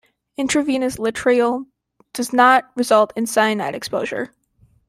Intravenous 0.35 0.95
laetrile 0.95 1.67
does 2.13 2.33
not 2.33 2.71
result 2.75 3.13
in 3.15 3.27
cyanide 3.27 3.75
exposure. 3.75 4.33